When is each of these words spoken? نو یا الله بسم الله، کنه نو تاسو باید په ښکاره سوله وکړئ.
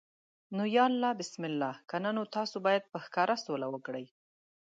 نو 0.55 0.63
یا 0.75 0.83
الله 0.91 1.11
بسم 1.21 1.41
الله، 1.49 1.73
کنه 1.89 2.09
نو 2.17 2.23
تاسو 2.37 2.55
باید 2.65 2.83
په 2.91 2.97
ښکاره 3.05 3.35
سوله 3.45 3.67
وکړئ. 3.69 4.05